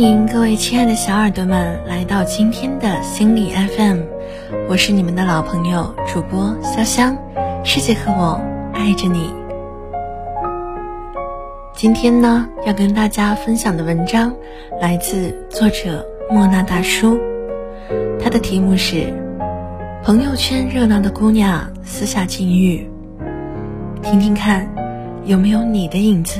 [0.00, 4.02] 欢迎各位亲爱的小耳朵们来到今天的心理 FM，
[4.68, 7.16] 我是你们的老朋友主播潇湘，
[7.64, 8.40] 世界和我
[8.72, 9.34] 爱着你。
[11.74, 14.32] 今天呢，要跟大家分享的文章
[14.80, 17.18] 来自作者莫那大叔，
[18.22, 18.94] 他的题目是
[20.04, 22.88] 《朋友圈热闹的姑娘私下禁欲》，
[24.04, 24.72] 听听看
[25.24, 26.38] 有没有你的影子。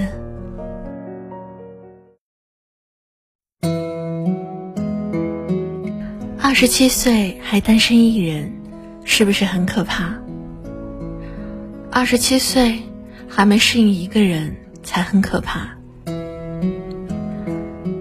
[6.60, 8.52] 十七岁还单身一人，
[9.04, 10.12] 是不是很可怕？
[11.88, 12.80] 二十七岁
[13.28, 15.68] 还没适应一个人，才很可怕。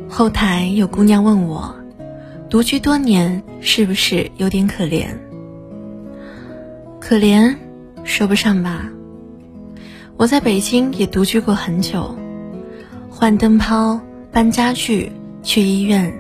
[0.10, 1.76] 后台有姑娘问我，
[2.50, 5.06] 独居多年是不是有点可怜？
[7.00, 7.56] 可怜
[8.04, 8.90] 说不上吧。
[10.18, 12.18] 我在北京也独居过很久，
[13.08, 14.02] 换灯泡、
[14.32, 15.12] 搬家具、
[15.44, 16.12] 去医院。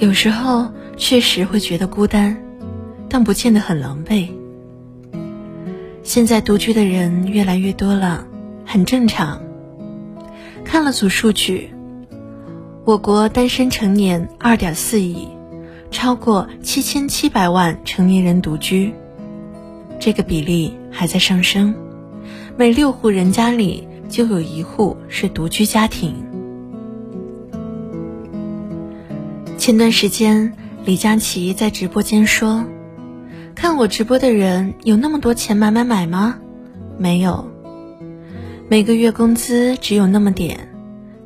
[0.00, 2.34] 有时候确实会觉得孤单，
[3.06, 4.30] 但不见得很狼狈。
[6.02, 8.26] 现在独居的人越来越多了，
[8.64, 9.42] 很正常。
[10.64, 11.68] 看了组数据，
[12.86, 15.28] 我国单身成年二点四亿，
[15.90, 18.94] 超过七千七百万成年人独居，
[19.98, 21.74] 这个比例还在上升，
[22.56, 26.29] 每六户人家里就有一户是独居家庭。
[29.60, 30.54] 前段时间，
[30.86, 32.64] 李佳琦在直播间说
[33.54, 36.38] ：“看我直播的人有那么多钱买买买吗？
[36.98, 37.46] 没有。
[38.70, 40.72] 每个月工资只有那么点，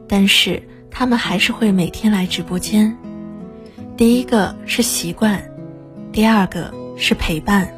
[0.09, 0.61] 但是
[0.91, 2.97] 他们还是会每天来直播间。
[3.97, 5.41] 第一个是习惯，
[6.11, 7.73] 第二个是陪伴。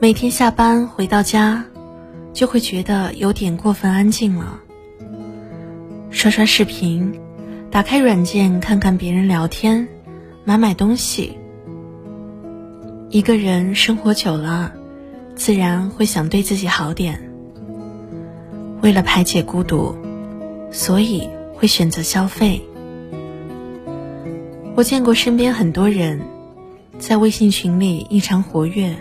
[0.00, 1.62] 每天下班回到家，
[2.32, 4.58] 就会觉得有点过分安静了。
[6.08, 7.12] 刷刷视频。”
[7.74, 9.88] 打开软件看看别人聊天，
[10.44, 11.36] 买买东西。
[13.10, 14.72] 一个人生活久了，
[15.34, 17.32] 自然会想对自己好点。
[18.80, 19.92] 为了排解孤独，
[20.70, 22.62] 所以会选择消费。
[24.76, 26.20] 我见过身边很多人，
[27.00, 28.94] 在微信群里异常活跃，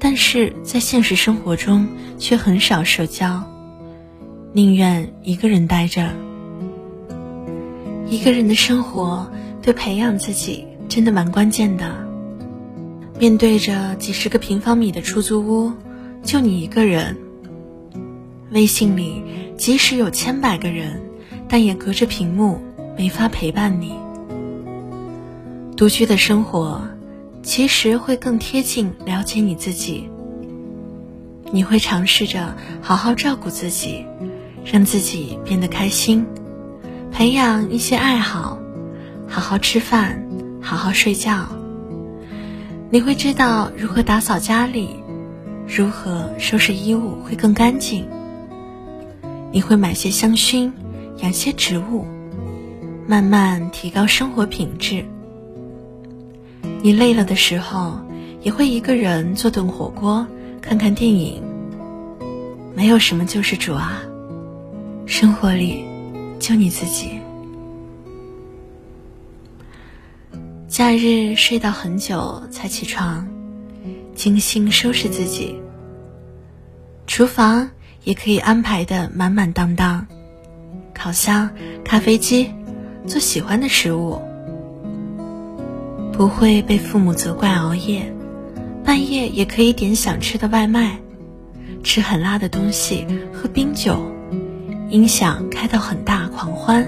[0.00, 1.86] 但是在现实生活中
[2.18, 3.40] 却很少社交，
[4.52, 6.10] 宁愿一个人待着。
[8.10, 9.30] 一个人的生活
[9.60, 11.94] 对培养自己真的蛮关键的。
[13.18, 15.72] 面对着几十个平方米的出租屋，
[16.22, 17.16] 就你一个人。
[18.50, 19.22] 微信里
[19.58, 21.02] 即使有千百个人，
[21.48, 22.58] 但也隔着屏幕，
[22.96, 23.92] 没法陪伴你。
[25.76, 26.80] 独居的生活，
[27.42, 30.08] 其实会更贴近了解你自己。
[31.52, 34.06] 你会尝试着好好照顾自己，
[34.64, 36.24] 让自己变得开心。
[37.18, 38.60] 培养一些爱好，
[39.26, 40.24] 好好吃饭，
[40.62, 41.48] 好好睡觉。
[42.90, 44.90] 你会知道如何打扫家里，
[45.66, 48.06] 如何收拾衣物会更干净。
[49.50, 50.70] 你会买些香薰，
[51.16, 52.06] 养些植物，
[53.08, 55.04] 慢慢提高生活品质。
[56.82, 57.98] 你累了的时候，
[58.42, 60.24] 也会一个人做顿火锅，
[60.62, 61.42] 看看电影。
[62.76, 64.02] 没有什么救世主啊，
[65.04, 65.87] 生活里。
[66.38, 67.20] 就你自己。
[70.68, 73.26] 假日睡到很久才起床，
[74.14, 75.60] 精心收拾自己。
[77.06, 77.70] 厨房
[78.04, 80.06] 也可以安排的满满当当，
[80.94, 81.50] 烤箱、
[81.84, 82.52] 咖啡机，
[83.06, 84.20] 做喜欢的食物。
[86.12, 88.12] 不会被父母责怪熬夜，
[88.84, 91.00] 半夜也可以点想吃的外卖，
[91.82, 94.00] 吃很辣的东西，喝冰酒。
[94.90, 96.86] 音响开到很大，狂欢。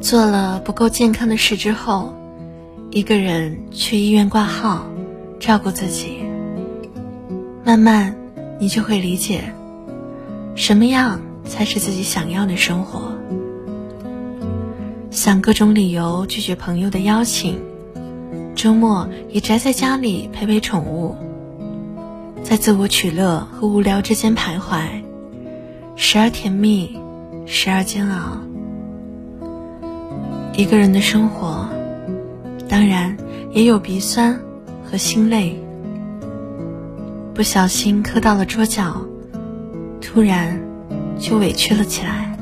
[0.00, 2.14] 做了不够健康的事之后，
[2.90, 4.84] 一个人去医院挂号，
[5.40, 6.18] 照顾自己。
[7.64, 8.14] 慢慢，
[8.58, 9.52] 你就会理解，
[10.54, 13.12] 什么样才是自己想要的生活。
[15.10, 17.58] 想各种理由拒绝朋友的邀请，
[18.54, 21.16] 周末也宅在家里陪陪宠物。
[22.44, 24.82] 在自我取乐和无聊之间徘徊，
[25.96, 26.94] 时而甜蜜，
[27.46, 28.36] 时而煎熬。
[30.52, 31.66] 一个人的生活，
[32.68, 33.16] 当然
[33.50, 34.38] 也有鼻酸
[34.84, 35.58] 和心累。
[37.32, 38.94] 不小心磕到了桌角，
[40.02, 40.60] 突然
[41.18, 42.38] 就委屈了起来。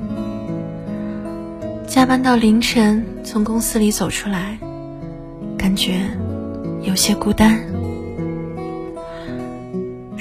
[1.87, 4.59] 加班到凌晨，从公司里走出来，
[5.57, 6.01] 感觉
[6.83, 7.72] 有些孤单。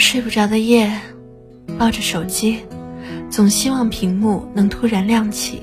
[0.01, 0.92] 睡不着的夜，
[1.77, 2.62] 抱着手机，
[3.30, 5.62] 总希望屏幕能突然亮起。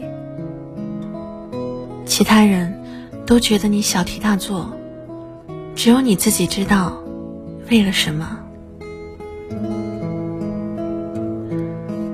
[2.06, 2.72] 其他人
[3.26, 4.72] 都觉得你小题大做，
[5.74, 6.96] 只有你自己知道
[7.68, 8.38] 为了什么。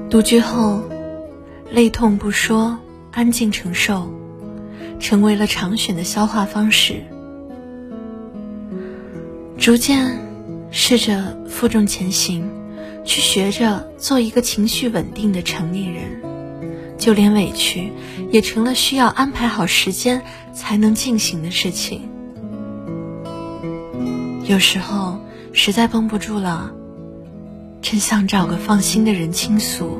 [0.09, 0.82] 独居后，
[1.71, 2.76] 泪痛不说，
[3.12, 4.09] 安静承受，
[4.99, 7.05] 成为了常选的消化方式。
[9.59, 10.19] 逐渐
[10.76, 12.50] 试着负重前行，
[13.05, 16.21] 去学着做一个情绪稳定的成年人。
[16.99, 17.93] 就连委屈，
[18.32, 20.23] 也成了需要安排好时间
[20.53, 22.09] 才能进行的事情。
[24.44, 25.21] 有时候
[25.53, 26.73] 实在绷不住了，
[27.81, 29.99] 真想找个放心的人倾诉。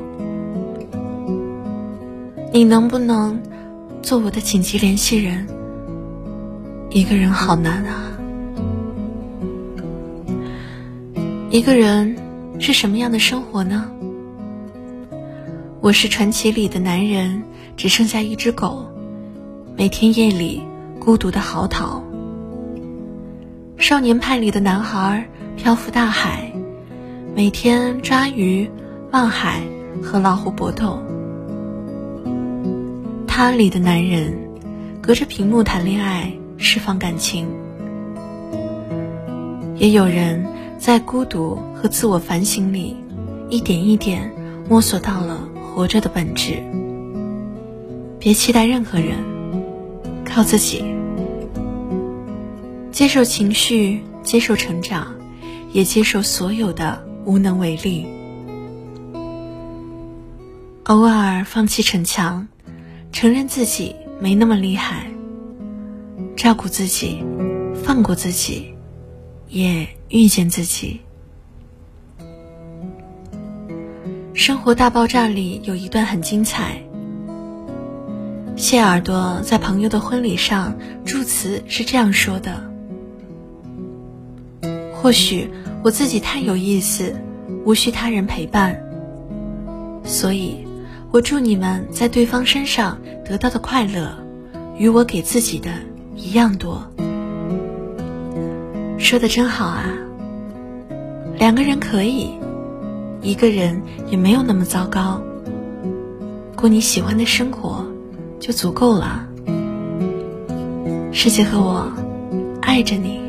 [2.51, 3.41] 你能不能
[4.01, 5.47] 做我的紧急联系人？
[6.89, 8.14] 一个人好难啊。
[11.55, 12.17] 一个人
[12.59, 13.89] 是什么样的生活呢？
[15.79, 17.41] 我是传奇里的男人，
[17.77, 18.85] 只剩下一只狗，
[19.77, 20.61] 每天夜里
[20.99, 22.01] 孤独的嚎啕。
[23.77, 25.25] 少年派里的男孩
[25.55, 26.51] 漂浮大海，
[27.33, 28.69] 每天抓鱼、
[29.13, 29.61] 望海
[30.03, 31.01] 和老虎搏斗。
[33.25, 34.37] 他里的男人，
[35.01, 37.47] 隔着屏幕谈恋爱，释放感情。
[39.77, 40.45] 也有人
[40.77, 42.95] 在孤独和自我反省里，
[43.49, 44.31] 一点一点
[44.69, 45.49] 摸索到了。
[45.75, 46.63] 活着的本质，
[48.17, 49.17] 别期待任何人，
[50.23, 50.81] 靠自己，
[52.93, 55.13] 接受情绪，接受成长，
[55.73, 58.07] 也接受所有的无能为力。
[60.85, 62.47] 偶尔放弃逞强，
[63.11, 65.07] 承认自己没那么厉害，
[66.37, 67.21] 照顾自己，
[67.83, 68.73] 放过自己，
[69.49, 71.01] 也遇见自己。
[74.33, 76.81] 《生活大爆炸》里有一段很精彩。
[78.55, 82.63] 谢耳朵在朋友的婚礼上祝词是这样说的
[84.93, 85.49] ：“或许
[85.83, 87.15] 我自己太有意思，
[87.65, 88.81] 无需他人陪伴，
[90.03, 90.65] 所以，
[91.11, 94.17] 我祝你们在对方身上得到的快乐，
[94.77, 95.71] 与我给自己的
[96.15, 96.81] 一样多。”
[99.05, 99.85] 说的真好啊！
[101.37, 102.31] 两个人可以。
[103.21, 105.21] 一个人也没有那么糟糕，
[106.55, 107.85] 过你喜欢的生活
[108.39, 109.27] 就足够了。
[111.11, 111.87] 世界和我
[112.63, 113.19] 爱着你。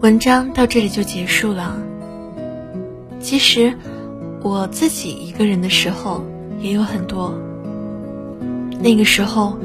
[0.00, 1.76] 文章到这里就结束了。
[3.18, 3.74] 其实
[4.40, 6.22] 我自己一个人的时候
[6.60, 7.34] 也有很多，
[8.80, 9.58] 那个时候。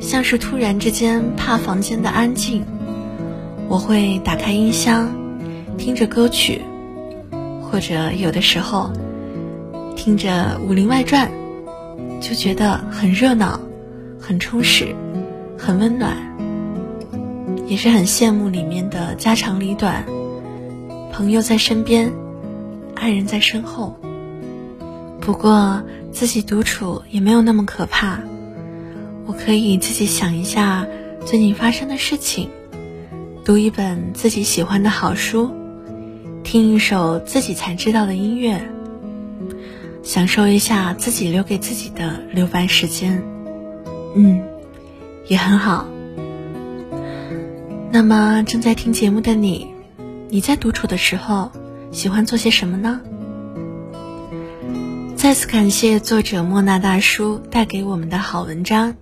[0.00, 2.64] 像是突然之间怕房间的安静，
[3.68, 5.10] 我会打开音箱，
[5.76, 6.62] 听着歌曲，
[7.60, 8.90] 或者有的时候
[9.94, 11.30] 听着《武林外传》，
[12.26, 13.60] 就觉得很热闹、
[14.18, 14.96] 很充实、
[15.58, 16.16] 很温暖，
[17.66, 20.06] 也是很羡慕里面的家长里短，
[21.12, 22.10] 朋友在身边，
[22.94, 23.94] 爱人在身后。
[25.20, 28.20] 不过自己独处也没有那么可怕。
[29.26, 30.86] 我可以自己想一下
[31.24, 32.50] 最近发生的事情，
[33.44, 35.50] 读一本自己喜欢的好书，
[36.42, 38.60] 听一首自己才知道的音乐，
[40.02, 43.22] 享受一下自己留给自己的留白时间。
[44.16, 44.42] 嗯，
[45.28, 45.86] 也很好。
[47.92, 49.68] 那么正在听节目的你，
[50.28, 51.52] 你在独处的时候
[51.92, 53.00] 喜欢做些什么呢？
[55.20, 58.96] 再次感谢作者莫那大叔带给我们的好文章。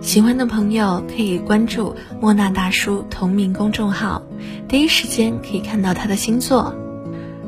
[0.00, 4.20] 喜欢的朋友可以关注莫那大叔同名公众号，
[4.66, 6.74] 第一时间可以看到他的新作。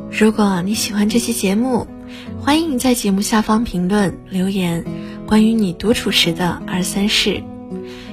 [0.09, 1.85] 如果你喜欢这期节目，
[2.41, 4.85] 欢迎在节目下方评论留言，
[5.27, 7.43] 关于你独处时的二三事，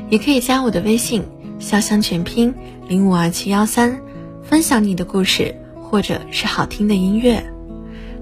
[0.09, 1.23] 也可以加我的微信
[1.61, 2.51] “潇湘全拼
[2.87, 4.01] 零五二七幺三”，
[4.41, 7.58] 分享你的故事或者是好听的音乐。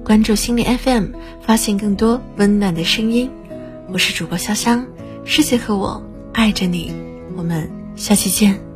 [0.08, 1.08] 关注心理 FM，
[1.42, 3.30] 发现更多温暖的声音。
[3.92, 4.88] 我是主播潇湘。
[5.26, 6.94] 世界和我爱着你，
[7.36, 8.67] 我们下期见。